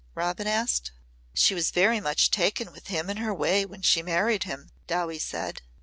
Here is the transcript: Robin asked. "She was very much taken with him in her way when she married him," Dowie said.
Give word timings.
Robin 0.15 0.47
asked. 0.47 0.91
"She 1.31 1.53
was 1.53 1.69
very 1.69 1.99
much 2.01 2.31
taken 2.31 2.71
with 2.71 2.87
him 2.87 3.07
in 3.07 3.17
her 3.17 3.31
way 3.35 3.67
when 3.67 3.83
she 3.83 4.01
married 4.01 4.45
him," 4.45 4.71
Dowie 4.87 5.19
said. 5.19 5.61